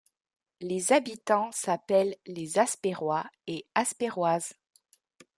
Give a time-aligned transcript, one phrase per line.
[0.61, 4.53] Les habitants s'appellent les Aspèrois et Aspèroises.